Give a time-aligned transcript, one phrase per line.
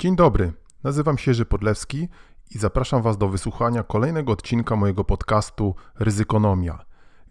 [0.00, 0.52] Dzień dobry,
[0.84, 2.08] nazywam się Jerzy Podlewski
[2.50, 6.84] i zapraszam Was do wysłuchania kolejnego odcinka mojego podcastu Ryzykonomia.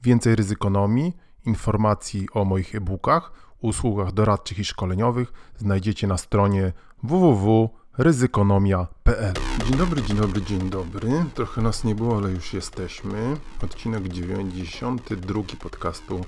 [0.03, 9.33] Więcej ryzykonomii, informacji o moich e-bookach, usługach doradczych i szkoleniowych znajdziecie na stronie www.ryzykonomia.pl.
[9.65, 11.09] Dzień dobry, dzień dobry, dzień dobry.
[11.33, 13.37] Trochę nas nie było, ale już jesteśmy.
[13.63, 16.21] Odcinek 92 podcastu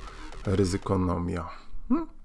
[0.46, 1.50] Ryzykonomia.
[1.90, 2.21] Hmm?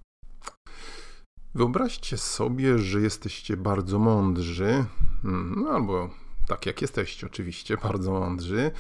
[1.57, 4.85] Wyobraźcie sobie, że jesteście bardzo mądrzy,
[5.23, 6.11] hmm, no albo
[6.47, 8.71] tak jak jesteście, oczywiście, bardzo mądrzy.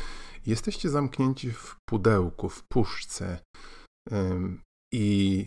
[0.46, 3.38] Jesteście zamknięci w pudełku, w puszce.
[4.92, 5.46] I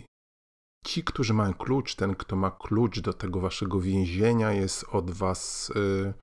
[0.86, 5.70] ci, którzy mają klucz, ten, kto ma klucz do tego waszego więzienia, jest od was
[5.76, 6.14] y,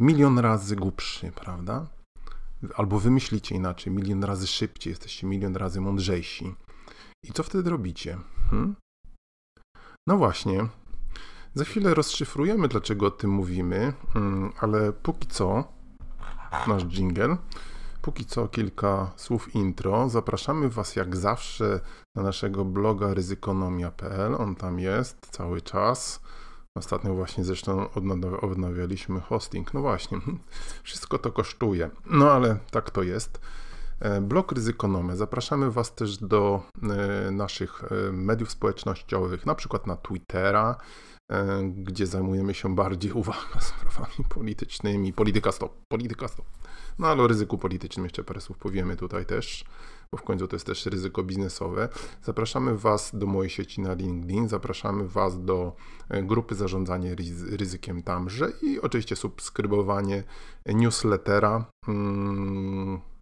[0.00, 1.86] milion razy głupszy, prawda?
[2.74, 6.54] Albo wymyślicie inaczej, milion razy szybciej, jesteście milion razy mądrzejsi.
[7.24, 8.18] I co wtedy robicie?
[8.50, 8.76] Hmm?
[10.06, 10.66] No właśnie.
[11.54, 15.64] Za chwilę rozszyfrujemy, dlaczego o tym mówimy, mm, ale póki co,
[16.66, 17.36] nasz jingle,
[18.02, 20.08] póki co kilka słów intro.
[20.08, 21.80] Zapraszamy Was jak zawsze
[22.14, 24.34] na naszego bloga ryzykonomia.pl.
[24.34, 26.20] On tam jest cały czas.
[26.74, 27.90] Ostatnio właśnie zresztą
[28.40, 29.74] odnawialiśmy hosting.
[29.74, 30.18] No właśnie,
[30.82, 31.90] wszystko to kosztuje.
[32.06, 33.40] No ale tak to jest.
[34.04, 35.16] E, blog Ryzykonomia.
[35.16, 40.76] Zapraszamy Was też do e, naszych e, mediów społecznościowych, na przykład na Twittera,
[41.66, 45.12] gdzie zajmujemy się bardziej, uwaga, sprawami politycznymi.
[45.12, 46.46] Polityka stop, polityka stop.
[46.98, 49.64] No ale o ryzyku politycznym jeszcze parę słów powiemy tutaj też,
[50.12, 51.88] bo w końcu to jest też ryzyko biznesowe.
[52.22, 55.76] Zapraszamy Was do mojej sieci na LinkedIn, zapraszamy Was do
[56.10, 57.16] grupy zarządzanie
[57.50, 60.24] ryzykiem tamże i oczywiście subskrybowanie
[60.66, 61.64] newslettera.
[61.86, 63.13] Hmm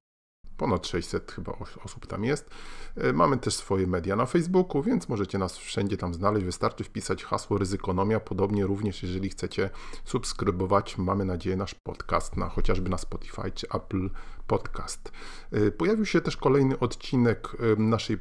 [0.57, 1.53] Ponad 600 chyba
[1.85, 2.51] osób tam jest.
[2.97, 6.47] E, mamy też swoje media na Facebooku, więc możecie nas wszędzie tam znaleźć.
[6.47, 8.21] Wystarczy wpisać hasło ryzykonomia.
[8.21, 9.71] Podobnie również, jeżeli chcecie
[10.05, 14.11] subskrybować, mamy nadzieję, nasz podcast na chociażby na Spotify czy Apple
[14.47, 15.13] Podcast.
[15.53, 18.19] E, pojawił się też kolejny odcinek naszej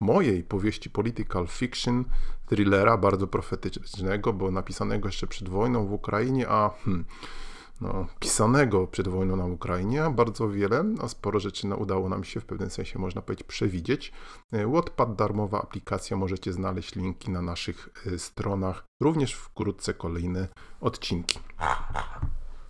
[0.00, 2.04] mojej powieści political fiction,
[2.46, 7.04] thrillera bardzo profetycznego, bo napisanego jeszcze przed wojną w Ukrainie, a hmm,
[7.80, 12.40] no, pisanego przed wojną na Ukrainie, bardzo wiele, a sporo rzeczy no, udało nam się
[12.40, 14.12] w pewnym sensie, można powiedzieć, przewidzieć.
[14.52, 20.48] E, Wattpad, darmowa aplikacja, możecie znaleźć linki na naszych e, stronach, również wkrótce kolejne
[20.80, 21.38] odcinki.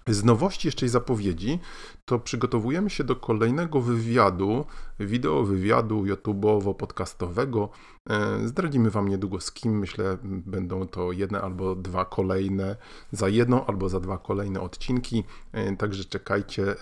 [0.08, 1.58] Z nowości jeszcze i zapowiedzi,
[2.04, 4.64] to przygotowujemy się do kolejnego wywiadu,
[5.00, 7.68] wideo wywiadu YouTube'owo-podcastowego.
[8.10, 9.78] E, zdradzimy Wam niedługo z kim.
[9.78, 12.76] Myślę, będą to jedne albo dwa kolejne,
[13.12, 15.24] za jedno albo za dwa kolejne odcinki.
[15.52, 16.74] E, także czekajcie.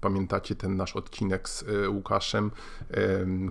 [0.00, 2.50] Pamiętacie ten nasz odcinek z e, Łukaszem,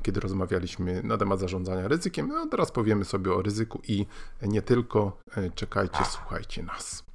[0.03, 2.28] kiedy rozmawialiśmy na temat zarządzania ryzykiem.
[2.28, 4.06] No, teraz powiemy sobie o ryzyku i
[4.42, 5.18] nie tylko.
[5.56, 7.12] Czekajcie, słuchajcie nas.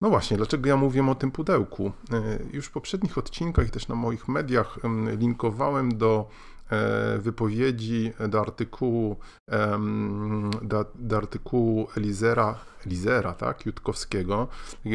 [0.00, 1.92] No właśnie, dlaczego ja mówię o tym pudełku?
[2.12, 4.78] E, już w poprzednich odcinkach i też na moich mediach
[5.18, 6.28] linkowałem do
[6.70, 9.16] e, wypowiedzi, do artykułu,
[10.94, 14.48] do artykułu Elizera, Elizera tak, Jutkowskiego,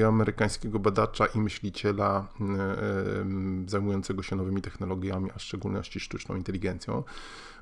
[0.08, 2.28] amerykańskiego badacza i myśliciela
[3.68, 7.04] zajmującego się nowymi technologiami, a w szczególności sztuczną inteligencją.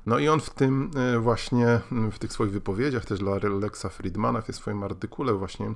[0.06, 1.80] No i on w tym e, właśnie,
[2.12, 5.74] w tych swoich wypowiedziach, też dla Lexa Friedmana, w tym swoim artykule właśnie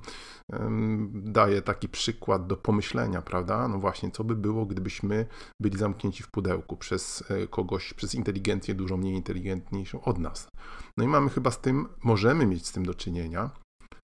[1.13, 3.69] daje taki przykład do pomyślenia, prawda?
[3.69, 5.27] No właśnie, co by było, gdybyśmy
[5.61, 10.49] byli zamknięci w pudełku przez e, kogoś, przez inteligencję dużo mniej inteligentniejszą od nas.
[10.97, 13.51] No i mamy chyba z tym, możemy mieć z tym do czynienia.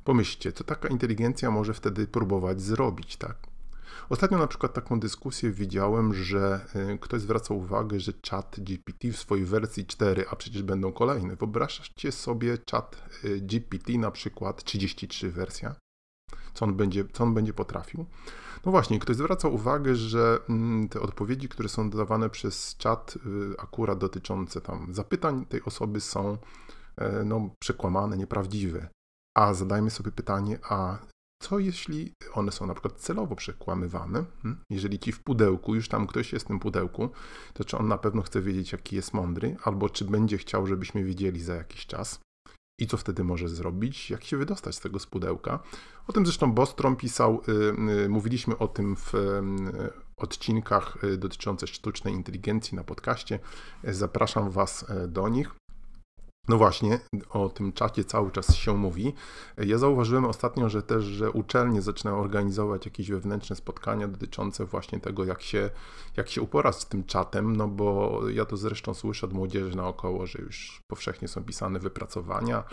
[0.05, 3.51] Pomyślcie, co taka inteligencja może wtedy próbować zrobić, tak?
[4.08, 9.16] Ostatnio na przykład taką dyskusję widziałem, że y, ktoś zwraca uwagę, że chat GPT w
[9.16, 11.36] swojej wersji 4, a przecież będą kolejne.
[11.36, 15.75] Wyobraźcie sobie chat y, GPT na przykład 33 wersja.
[16.54, 18.06] Co on będzie, co on będzie potrafił?
[18.66, 23.20] No właśnie, ktoś zwraca uwagę, że mm, te odpowiedzi, które są dawane przez czat, y,
[23.58, 26.38] akurat dotyczące tam zapytań tej osoby są
[27.25, 28.88] no, przekłamane, nieprawdziwe.
[29.36, 30.98] A zadajmy sobie pytanie, a
[31.42, 34.25] co jeśli one są na przykład celowo przekłamywane?
[34.43, 34.64] Hmm?
[34.70, 37.11] Jeżeli ci w pudełku, już tam ktoś jest w tym pudełku,
[37.55, 41.05] to czy on na pewno chce wiedzieć, jaki jest mądry, albo czy będzie chciał, żebyśmy
[41.05, 42.20] wiedzieli za jakiś czas?
[42.81, 44.11] I co wtedy może zrobić?
[44.11, 45.58] Jak się wydostać z tego z pudełka?
[46.06, 51.69] O tym zresztą Bostrom pisał, yy, yy, mówiliśmy o tym w yy, odcinkach y, dotyczących
[51.69, 53.38] sztucznej inteligencji na podcaście.
[53.84, 55.62] Zapraszam Was y, do nich.
[56.49, 57.00] No właśnie,
[57.31, 59.15] o tym czacie cały czas się mówi.
[59.59, 65.25] Ja zauważyłem ostatnio, że też, że uczelnie zaczynają organizować jakieś wewnętrzne spotkania dotyczące właśnie tego,
[65.25, 65.71] jak się,
[66.17, 70.27] jak się uporać z tym czatem, no bo ja to zresztą słyszę od młodzieży naokoło,
[70.27, 72.65] że już powszechnie są pisane wypracowania,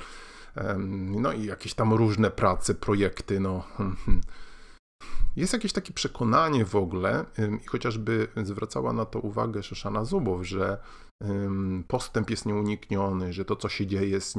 [0.88, 3.64] no i jakieś tam różne prace, projekty, no.
[5.40, 7.26] Jest jakieś takie przekonanie w ogóle,
[7.64, 10.78] i chociażby zwracała na to uwagę Szoszana Zubow, że
[11.88, 14.36] postęp jest nieunikniony, że to, co się dzieje, jest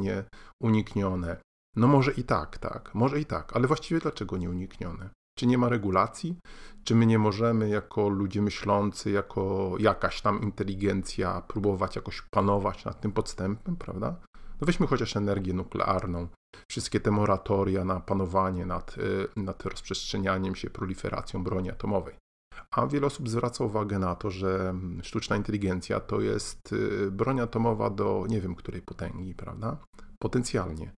[0.60, 1.36] nieuniknione.
[1.76, 5.10] No może i tak, tak, może i tak, ale właściwie dlaczego nieuniknione?
[5.38, 6.36] Czy nie ma regulacji?
[6.84, 13.00] Czy my nie możemy jako ludzie myślący, jako jakaś tam inteligencja próbować jakoś panować nad
[13.00, 14.16] tym podstępem, prawda?
[14.34, 16.28] No weźmy chociaż energię nuklearną,
[16.70, 22.14] wszystkie te moratoria na panowanie nad, y, nad rozprzestrzenianiem się, proliferacją broni atomowej.
[22.70, 27.90] A wiele osób zwraca uwagę na to, że sztuczna inteligencja to jest y, broń atomowa
[27.90, 29.76] do nie wiem której potęgi, prawda?
[30.18, 30.92] Potencjalnie.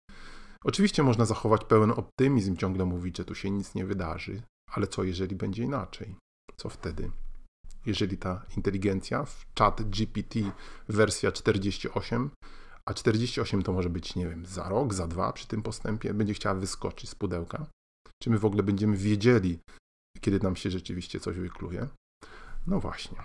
[0.65, 5.05] Oczywiście można zachować pełen optymizm, ciągle mówić, że tu się nic nie wydarzy, ale co
[5.05, 6.17] jeżeli będzie inaczej?
[6.57, 7.11] Co wtedy?
[7.87, 10.41] Jeżeli ta inteligencja w chat GPT
[10.89, 12.31] wersja 48,
[12.87, 16.35] a 48 to może być, nie wiem, za rok, za dwa przy tym postępie, będzie
[16.35, 17.67] chciała wyskoczyć z pudełka?
[18.23, 19.59] Czy my w ogóle będziemy wiedzieli,
[20.21, 21.89] kiedy nam się rzeczywiście coś wykluje?
[22.67, 23.17] No właśnie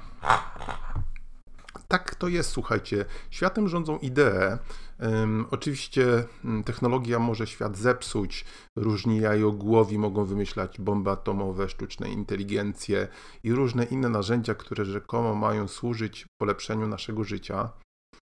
[1.88, 3.06] tak to jest, słuchajcie.
[3.30, 4.58] Światem rządzą idee.
[5.00, 8.46] Um, oczywiście mm, technologia może świat zepsuć.
[8.78, 13.08] Różni jajogłowi mogą wymyślać bomby atomowe, sztuczne inteligencje
[13.44, 17.70] i różne inne narzędzia, które rzekomo mają służyć polepszeniu naszego życia.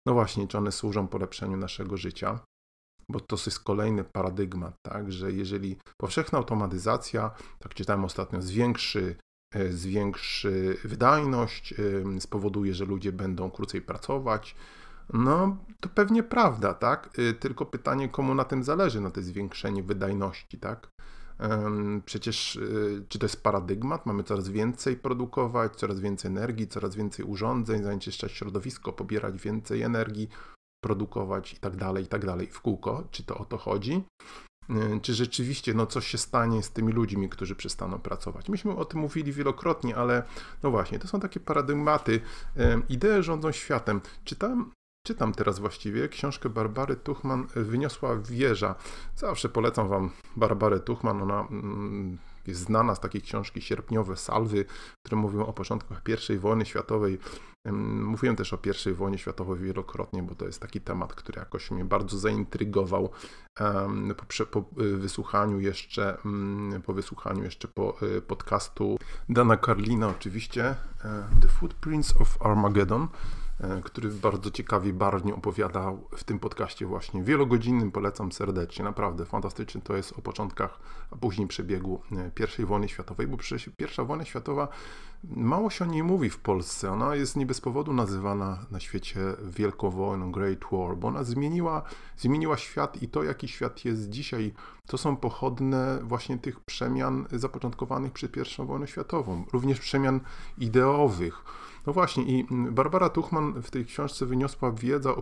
[0.06, 2.40] No właśnie, czy one służą polepszeniu naszego życia?
[3.10, 9.16] Bo to jest kolejny paradygmat, tak, że jeżeli powszechna automatyzacja, tak czytałem ostatnio, zwiększy
[9.54, 14.56] E, zwiększy wydajność, e, spowoduje, że ludzie będą krócej pracować.
[15.14, 17.10] No, to pewnie prawda, tak?
[17.18, 20.88] E, tylko pytanie, komu na tym zależy, na to zwiększenie wydajności, tak?
[22.06, 22.60] Przecież,
[23.10, 24.06] czy to jest paradygmat?
[24.06, 30.30] Mamy coraz więcej produkować, coraz więcej energii, coraz więcej urządzeń, zanieczyszczać środowisko, pobierać więcej energii,
[30.84, 33.04] produkować i tak dalej, i tak dalej w kółko.
[33.12, 34.04] Czy to o to chodzi?
[34.70, 38.50] Y, czy rzeczywiście no, coś się stanie z tymi ludźmi, którzy przestaną pracować.
[38.50, 40.24] Myśmy o tym mówili wielokrotnie, ale
[40.64, 42.12] no właśnie, to są takie paradygmaty.
[42.12, 44.02] Y, idee rządzą światem.
[44.24, 44.72] Czytam,
[45.08, 48.76] czytam teraz właściwie książkę Barbary Tuchman Wyniosła wieża.
[49.16, 51.22] Zawsze polecam Wam Barbarę Tuchman.
[51.22, 52.18] Ona mm,
[52.48, 54.66] jest znana z takiej książki Sierpniowe Salwy,
[55.06, 57.20] które mówią o początkach I wojny światowej.
[58.02, 58.60] Mówiłem też o
[58.92, 63.10] I wojnie światowej wielokrotnie, bo to jest taki temat, który jakoś mnie bardzo zaintrygował
[64.18, 67.98] po, po y, wysłuchaniu jeszcze, mm, po wysłuchaniu jeszcze po
[68.28, 68.98] podcastu
[69.30, 70.76] Dana Carlina oczywiście, e,
[71.42, 73.08] The Footprints of Armageddon.
[73.64, 79.82] E, który bardzo ciekawie, barwnie opowiadał w tym podcaście właśnie wielogodzinnym, polecam serdecznie, naprawdę fantastyczny.
[79.82, 80.80] To jest o początkach,
[81.12, 84.68] a później przebiegu e, I wojny światowej, bo przecież pierwsza wojna światowa,
[85.24, 89.20] mało się o niej mówi w Polsce, ona jest nie bez powodu nazywana na świecie
[89.44, 91.82] Wielką Wojną, Great War, bo ona zmieniła,
[92.18, 94.54] zmieniła świat i to, jaki świat jest dzisiaj,
[94.88, 100.20] to są pochodne właśnie tych przemian zapoczątkowanych przed I wojną światową, również przemian
[100.58, 101.44] ideowych,
[101.86, 105.14] no właśnie i Barbara Tuchman w tej książce wyniosła wiedza,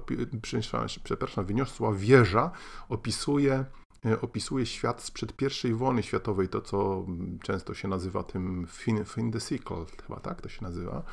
[1.04, 2.52] przepraszam, wyniosła wieża,
[2.90, 3.66] opisuje
[4.06, 5.34] e, opisuje świat sprzed
[5.66, 7.06] I wojny światowej, to co
[7.44, 11.04] często się nazywa tym fin, fin the sequel, chyba tak to się nazywa.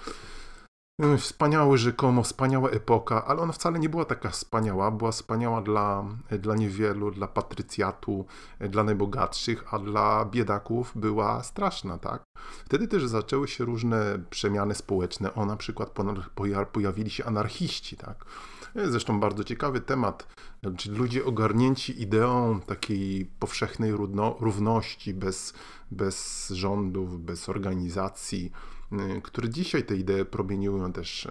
[1.00, 4.91] Mm, wspaniały rzekomo, wspaniała epoka, ale ona wcale nie była taka wspaniała.
[4.91, 8.27] Była wspaniała dla, dla niewielu, dla patrycjatu,
[8.61, 12.25] dla najbogatszych, a dla biedaków była straszna, tak?
[12.65, 15.35] Wtedy też zaczęły się różne przemiany społeczne.
[15.35, 15.90] O, na przykład
[16.73, 18.25] pojawili się anarchiści, tak?
[18.75, 20.26] Zresztą bardzo ciekawy temat,
[20.76, 23.93] czyli ludzie ogarnięci ideą takiej powszechnej
[24.40, 25.55] równości, bez,
[25.90, 28.52] bez rządów, bez organizacji,
[29.23, 31.28] które dzisiaj te idee promieniują też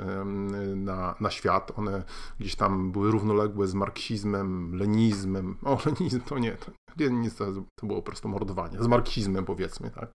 [0.76, 1.72] na, na świat.
[1.76, 2.04] One
[2.40, 5.56] gdzieś tam były równoległe z marksizmem, lenizmem.
[5.64, 7.46] O, lenizm to nie, to, lenizm to,
[7.80, 8.84] to było po prostu mordowanie.
[8.84, 10.12] Z marksizmem powiedzmy, tak.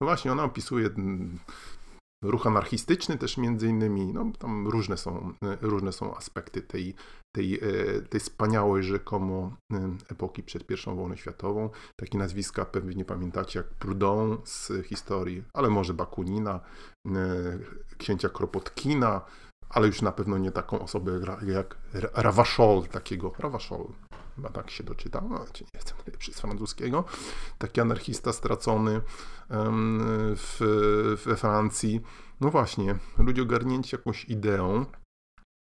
[0.00, 0.90] No właśnie, ona opisuje
[2.22, 6.94] ruch anarchistyczny też między innymi, no tam różne są, różne są aspekty tej,
[7.36, 11.70] tej, e, tej wspaniałej rzekomo e, epoki przed I wojną światową.
[11.96, 16.60] Takie nazwiska pewnie nie pamiętacie jak Proudhon z historii, ale może Bakunina,
[17.06, 17.12] e,
[17.98, 19.20] księcia Kropotkina,
[19.68, 21.76] ale już na pewno nie taką osobę jak
[22.14, 23.86] Ravachol, takiego Ravachol,
[24.36, 27.04] chyba tak się doczyta, no, nie jestem najlepszy z francuskiego,
[27.58, 29.00] taki anarchista stracony
[30.36, 30.58] w,
[31.26, 32.00] we Francji.
[32.40, 34.86] No właśnie, ludzie ogarnięci jakąś ideą.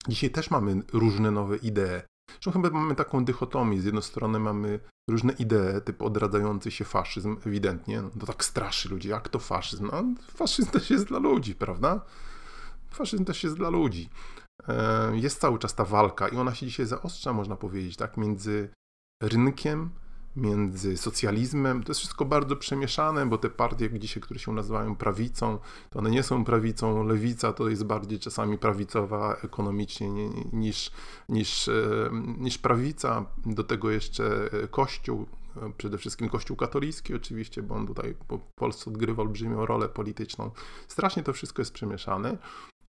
[0.07, 2.01] Dzisiaj też mamy różne nowe idee.
[2.29, 3.81] Zresztą chyba mamy taką dychotomię.
[3.81, 8.01] Z jednej strony mamy różne idee, typu odradzający się faszyzm, ewidentnie.
[8.01, 9.09] No to tak straszy ludzi.
[9.09, 9.89] Jak to faszyzm?
[9.91, 10.03] No,
[10.35, 12.01] faszyzm też jest dla ludzi, prawda?
[12.89, 14.09] Faszyzm też jest dla ludzi.
[14.67, 18.69] E, jest cały czas ta walka i ona się dzisiaj zaostrza, można powiedzieć, tak, między
[19.23, 19.89] rynkiem,
[20.37, 21.83] między socjalizmem.
[21.83, 26.09] To jest wszystko bardzo przemieszane, bo te partie, dzisiaj, które się nazywają prawicą, to one
[26.09, 27.03] nie są prawicą.
[27.03, 30.09] Lewica to jest bardziej czasami prawicowa ekonomicznie
[30.53, 30.91] niż,
[31.29, 33.25] niż, e, niż prawica.
[33.45, 35.25] Do tego jeszcze Kościół,
[35.77, 40.51] przede wszystkim Kościół katolicki oczywiście, bo on tutaj po Polsce odgrywa olbrzymią rolę polityczną.
[40.87, 42.37] Strasznie to wszystko jest przemieszane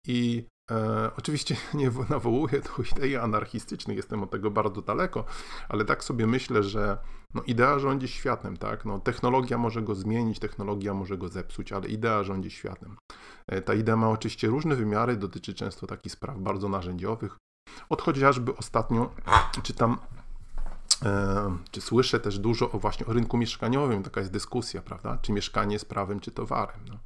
[0.06, 5.24] i E, oczywiście nie nawołuję do idei anarchistycznych, jestem od tego bardzo daleko,
[5.68, 6.98] ale tak sobie myślę, że
[7.34, 8.84] no, idea rządzi światem, tak?
[8.84, 12.96] No, technologia może go zmienić, technologia może go zepsuć, ale idea rządzi światem.
[13.46, 17.36] E, ta idea ma oczywiście różne wymiary, dotyczy często takich spraw bardzo narzędziowych.
[17.88, 19.10] Od chociażby ostatnio
[19.62, 19.98] czytam
[21.02, 25.18] e, czy słyszę też dużo o właśnie o rynku mieszkaniowym, taka jest dyskusja, prawda?
[25.22, 26.80] Czy mieszkanie jest prawem, czy towarem.
[26.88, 26.98] No.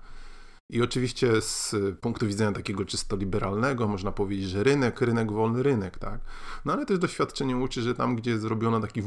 [0.71, 5.99] I oczywiście z punktu widzenia takiego czysto liberalnego można powiedzieć, że rynek, rynek, wolny rynek,
[5.99, 6.21] tak?
[6.65, 9.03] No ale też doświadczenie uczy, że tam, gdzie zrobiono taki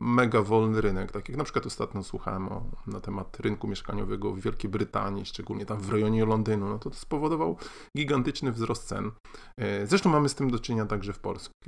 [0.00, 4.40] mega wolny rynek, tak jak na przykład ostatnio słuchałem o, na temat rynku mieszkaniowego w
[4.40, 7.58] Wielkiej Brytanii, szczególnie tam w rejonie Londynu, no to to spowodował
[7.96, 9.10] gigantyczny wzrost cen.
[9.56, 11.18] E, zresztą mamy z tym do czynienia także w.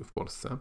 [0.04, 0.58] W Polsce.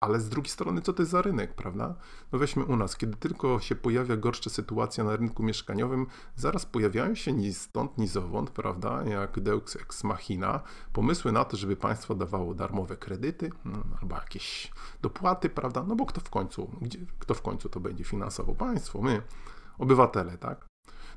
[0.00, 1.94] Ale z drugiej strony, co to jest za rynek, prawda?
[2.32, 7.14] No weźmy u nas, kiedy tylko się pojawia gorsza sytuacja na rynku mieszkaniowym, zaraz pojawiają
[7.14, 10.60] się ni stąd, ni zowąd, prawda, jak Deux Ex Machina,
[10.92, 15.84] pomysły na to, żeby państwo dawało darmowe kredyty no, albo jakieś dopłaty, prawda?
[15.88, 18.54] No bo kto w końcu, gdzie, kto w końcu to będzie finansował?
[18.54, 19.22] Państwo, my,
[19.78, 20.66] obywatele, tak?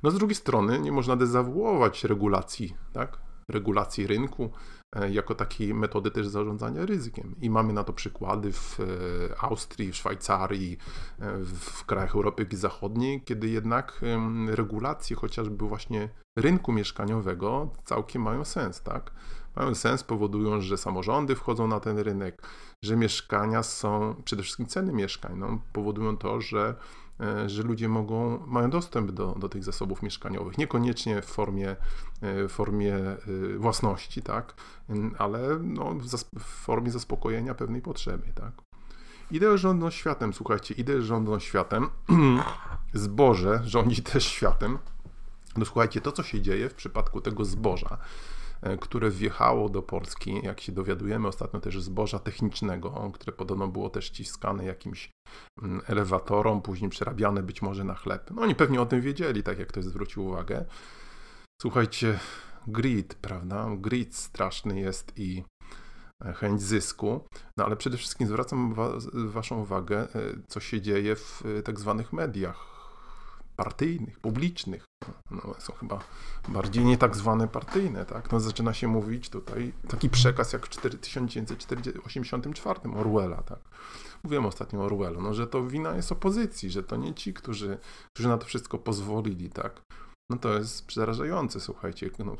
[0.03, 3.17] No z drugiej strony nie można dezawuować regulacji, tak?
[3.48, 4.51] Regulacji rynku,
[4.95, 7.36] E, jako takiej metody też zarządzania ryzykiem.
[7.41, 8.83] I mamy na to przykłady w e,
[9.43, 10.77] Austrii, w Szwajcarii,
[11.19, 14.01] e, w krajach Europy Zachodniej, kiedy jednak
[14.48, 19.12] regulacje chociażby właśnie rynku mieszkaniowego całkiem mają sens, tak?
[19.55, 22.41] Mają sens, powodują, że samorządy wchodzą na ten rynek,
[22.83, 26.75] że mieszkania są, przede wszystkim ceny mieszkań, no, powodują to, że
[27.47, 30.57] że ludzie mogą, mają dostęp do, do tych zasobów mieszkaniowych.
[30.57, 31.69] Niekoniecznie w formie,
[32.21, 33.17] e, w formie e,
[33.57, 34.53] własności, tak,
[35.17, 35.95] ale no,
[36.39, 38.33] w formie zaspokojenia pewnej potrzeby.
[38.35, 38.51] Tak.
[39.31, 41.89] Idea rządzą światem, słuchajcie, idea rządzą światem,
[42.93, 44.77] zboże rządzi też światem.
[45.57, 48.40] No słuchajcie, to co się dzieje w przypadku tego zboża, E,
[48.82, 54.06] które wjechało do Polski, jak się dowiadujemy ostatnio też zboża technicznego, które podobno było też
[54.06, 55.12] ściskane jakimś
[55.62, 58.32] mm, elewatorom, później przerabiane być może na chleb.
[58.36, 60.65] No oni pewnie o tym wiedzieli, tak jak ktoś zwrócił uwagę.
[61.62, 62.20] Słuchajcie,
[62.68, 63.68] greed, prawda?
[63.77, 65.44] Greed straszny jest i
[66.25, 67.25] e, chęć zysku,
[67.58, 70.08] no ale przede wszystkim zwracam wa waszą uwagę, e,
[70.48, 72.80] co się dzieje w tak zwanych mediach
[73.63, 74.86] partyjnych, publicznych.
[75.32, 76.00] No, są chyba
[76.48, 78.32] bardziej nie tak zwane partyjne, tak?
[78.32, 83.60] No, zaczyna się mówić tutaj taki przekaz jak w 1984 Orwella, tak?
[84.24, 87.77] Mówiłem ostatnio o Orwellu, no, że to wina jest opozycji, że to nie ci, którzy,
[88.13, 89.82] którzy na to wszystko pozwolili, tak?
[90.32, 92.10] No to jest przerażające, słuchajcie.
[92.20, 92.36] No,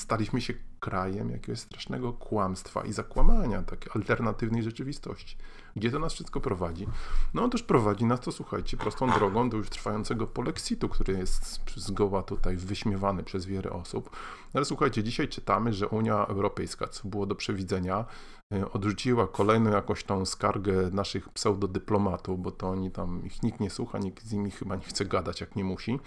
[0.00, 5.36] staliśmy się krajem jakiegoś strasznego kłamstwa i zakłamania, takiej alternatywnej rzeczywistości.
[5.76, 6.86] Gdzie to nas wszystko prowadzi?
[7.34, 12.22] No otóż prowadzi nas to, słuchajcie, prostą drogą do już trwającego polexitu, który jest zgoła
[12.22, 14.10] tutaj wyśmiewany przez wiele osób.
[14.54, 18.04] Ale słuchajcie, dzisiaj czytamy, że Unia Europejska, co było do przewidzenia,
[18.52, 23.70] e, odrzuciła kolejną jakąś tą skargę naszych pseudodyplomatów, bo to oni tam, ich nikt nie
[23.70, 26.00] słucha, nikt z nimi chyba nie chce gadać, jak nie musi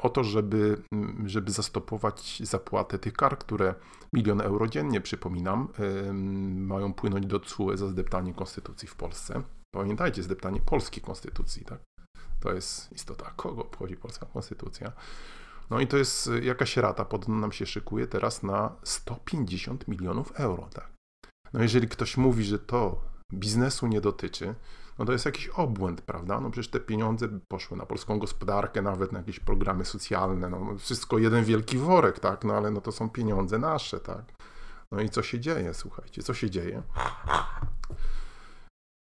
[0.00, 3.74] o to, żeby, mm, żeby zastopować zapłatę tych kar, które
[4.12, 6.12] milion euro dziennie, przypominam, e,
[6.52, 9.42] mają płynąć do CUE za zdeptanie konstytucji w Polsce.
[9.74, 11.80] Pamiętajcie, zdeptanie polskiej konstytucji, tak?
[12.40, 14.92] To jest istota, kogo obchodzi polska konstytucja.
[15.70, 20.68] No i to jest jakaś rata, podobno nam się szykuje teraz na 150 milionów euro,
[20.74, 20.92] tak?
[21.52, 23.00] No jeżeli ktoś mówi, że to
[23.34, 24.54] biznesu nie dotyczy,
[24.98, 26.40] no to jest jakiś obłęd, prawda?
[26.40, 31.18] No przecież te pieniądze poszły na polską gospodarkę, nawet na jakieś programy socjalne, no wszystko
[31.18, 32.44] jeden wielki worek, tak?
[32.44, 34.24] No ale no to są pieniądze nasze, tak?
[34.92, 36.82] No i co się dzieje, słuchajcie, co się dzieje?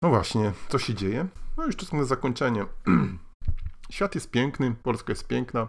[0.03, 1.27] No właśnie, co się dzieje?
[1.57, 2.65] No już to na zakończenie.
[3.91, 5.67] Świat jest piękny, Polska jest piękna,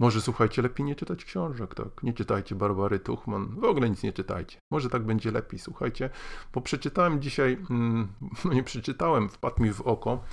[0.00, 2.02] może słuchajcie, lepiej nie czytać książek, tak?
[2.02, 4.58] Nie czytajcie Barbary Tuchman, w ogóle nic nie czytajcie.
[4.70, 6.10] Może tak będzie lepiej, słuchajcie,
[6.52, 8.08] bo przeczytałem dzisiaj, mm,
[8.44, 10.24] no nie przeczytałem, wpadł mi w oko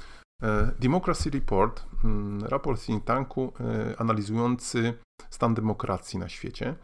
[0.43, 4.93] e, Democracy Report, mm, raport think tanku e, analizujący
[5.29, 6.75] stan demokracji na świecie.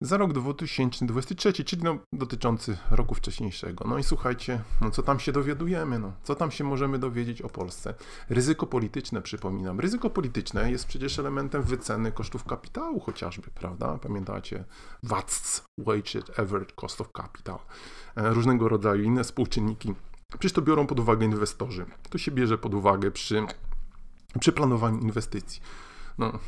[0.00, 3.84] Za rok 2023, czyli no, dotyczący roku wcześniejszego.
[3.88, 7.48] No i słuchajcie, no co tam się dowiadujemy, no, co tam się możemy dowiedzieć o
[7.48, 7.94] Polsce?
[8.28, 9.80] Ryzyko polityczne, przypominam.
[9.80, 13.98] Ryzyko polityczne jest przecież elementem wyceny kosztów kapitału chociażby, prawda?
[13.98, 14.64] Pamiętacie?
[15.02, 17.58] WACC, Weighted Average Cost of Capital.
[18.16, 19.94] E, różnego rodzaju inne współczynniki.
[20.30, 21.86] Przecież to biorą pod uwagę inwestorzy.
[22.10, 23.46] To się bierze pod uwagę przy,
[24.40, 25.60] przy planowaniu inwestycji.
[26.18, 26.38] No,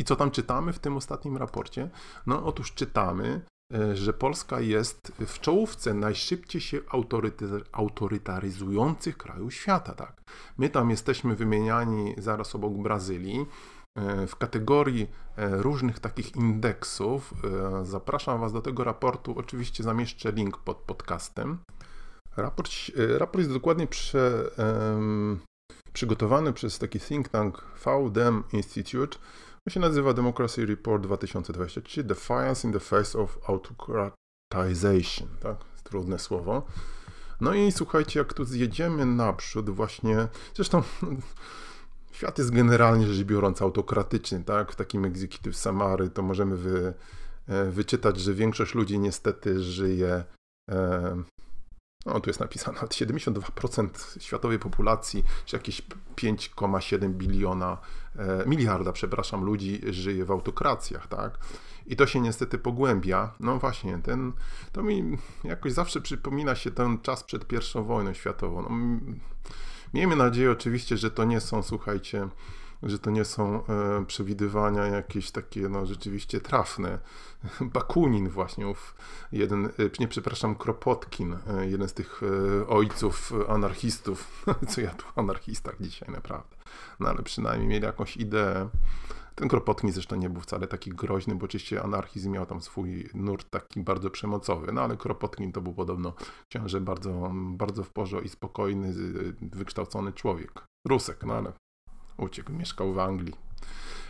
[0.00, 1.90] i co tam czytamy w tym ostatnim raporcie?
[2.26, 3.40] No otóż czytamy,
[3.74, 6.80] e, że Polska jest w czołówce najszybciej się
[7.72, 9.94] autorytaryzujących krajów świata.
[9.94, 10.20] Tak.
[10.58, 13.46] My tam jesteśmy wymieniani zaraz obok Brazylii.
[13.98, 17.34] E, w kategorii e, różnych takich indeksów
[17.82, 19.38] zapraszam Was do tego raportu.
[19.38, 21.58] Oczywiście zamieszczę link pod podcastem.
[22.36, 22.70] Raport,
[23.18, 24.50] raport jest dokładnie prze,
[25.92, 29.18] przygotowany przez taki think tank VDEM Institute.
[29.70, 35.28] To się nazywa Democracy Report 2023 Defiance in the Face of Autocratization.
[35.40, 36.66] Tak, trudne słowo.
[37.40, 40.82] No i słuchajcie, jak tu zjedziemy naprzód właśnie, zresztą
[42.12, 44.72] świat jest generalnie rzecz biorąc autokratyczny, tak?
[44.72, 46.94] W takim Executive Samary to możemy wy,
[47.48, 50.24] e, wyczytać, że większość ludzi niestety żyje
[50.70, 51.22] e,
[52.06, 55.82] no, tu jest napisane, 72% światowej populacji, czy jakieś
[56.16, 57.78] 5,7 biliona,
[58.16, 61.38] e, miliarda, przepraszam, ludzi żyje w autokracjach, tak?
[61.86, 63.32] I to się niestety pogłębia.
[63.40, 64.32] No właśnie, ten,
[64.72, 68.62] to mi jakoś zawsze przypomina się ten czas przed pierwszą wojną światową.
[68.62, 69.00] No,
[69.94, 72.28] miejmy nadzieję oczywiście, że to nie są, słuchajcie,
[72.82, 76.98] że to nie są e, przewidywania jakieś takie no, rzeczywiście trafne.
[77.74, 78.94] Bakunin właśnie, ów
[79.32, 79.70] jeden, e,
[80.00, 82.20] nie przepraszam, Kropotkin, e, jeden z tych
[82.68, 86.56] ojców anarchistów, co ja tu anarchistach dzisiaj naprawdę,
[87.00, 88.68] no ale przynajmniej mieli jakąś ideę.
[89.34, 93.50] Ten Kropotkin zresztą nie był wcale taki groźny, bo oczywiście anarchizm miał tam swój nurt
[93.50, 96.12] taki bardzo przemocowy, no ale Kropotkin to był podobno
[96.48, 98.94] książę bardzo, bardzo w porządku i spokojny,
[99.42, 100.64] wykształcony człowiek.
[100.88, 101.52] Rusek, no ale
[102.20, 103.34] uciekł, mieszkał w Anglii.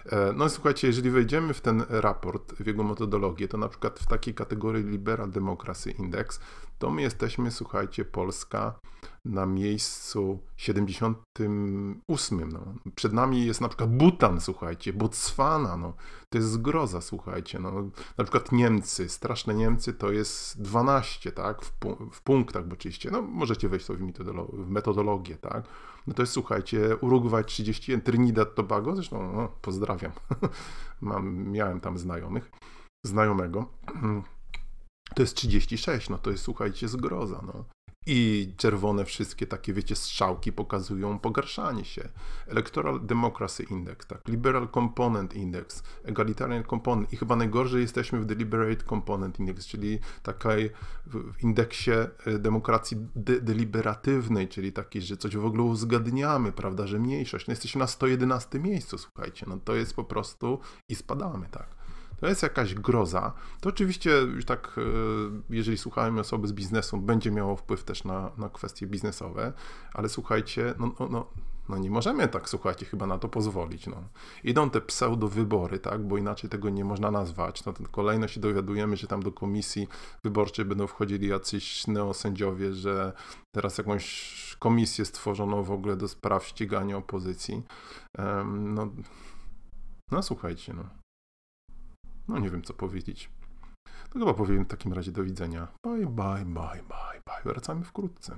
[0.07, 4.07] E, no słuchajcie, jeżeli wejdziemy w ten raport, w jego metodologię, to na przykład w
[4.07, 6.41] takiej kategorii Liberal Democracy Index,
[6.79, 8.81] to my jesteśmy, słuchajcie, Polska
[9.25, 12.53] na miejscu 78.
[12.53, 12.75] No.
[12.95, 15.95] Przed nami jest na przykład Butan, słuchajcie, Botswana, no.
[16.29, 17.59] to jest zgroza, słuchajcie.
[17.59, 17.91] No.
[18.19, 23.11] Na przykład Niemcy, straszne Niemcy to jest 12, tak, w, pu w punktach, bo oczywiście,
[23.11, 24.13] no możecie wejść sobie
[24.53, 25.65] w metodologię, tak.
[26.07, 30.13] No to jest, słuchajcie, Urugwaj 31, Trinidad Tobago, zresztą no, pozdrawiam,
[31.01, 32.51] Mam, miałem tam znajomych,
[33.07, 33.67] znajomego.
[35.15, 37.65] To jest 36, no to jest, słuchajcie, zgroza, no.
[38.07, 42.09] I czerwone wszystkie takie, wiecie, strzałki pokazują pogarszanie się.
[42.47, 48.85] Electoral Democracy Index, tak, Liberal Component Index, Egalitarian Component i chyba najgorzej jesteśmy w Deliberate
[48.85, 50.71] Component Index, czyli takiej
[51.07, 56.99] w indeksie e, demokracji de deliberatywnej, czyli takiej, że coś w ogóle uzgadniamy, prawda, że
[56.99, 57.47] mniejszość.
[57.47, 60.59] No jesteśmy na 111 miejscu, słuchajcie, no to jest po prostu
[60.89, 61.80] i spadamy, tak
[62.21, 63.33] to jest jakaś groza.
[63.61, 64.83] To oczywiście już tak, e,
[65.51, 69.53] jeżeli słuchamy osoby z biznesu, będzie miało wpływ też na, na kwestie biznesowe,
[69.95, 71.27] ale słuchajcie, no, no, no,
[71.69, 73.87] no nie możemy tak, słuchajcie, chyba na to pozwolić.
[73.87, 73.97] No.
[74.45, 77.65] Idą te pseudo-wybory, tak, bo inaczej tego nie można nazwać.
[77.65, 79.89] No, kolejno się dowiadujemy, że tam do komisji
[80.25, 83.13] wyborczej będą wchodzili jacyś neosędziowie, że
[83.53, 87.63] teraz jakąś komisję stworzono w ogóle do spraw ścigania opozycji.
[88.19, 88.89] Um, no,
[90.11, 91.00] no słuchajcie, no.
[92.31, 93.31] No nie wiem co powiedzieć.
[94.13, 95.69] To chyba powiem w takim razie do widzenia.
[95.87, 97.53] Bye, bye, bye, bye, bye.
[97.53, 98.37] Wracamy wkrótce.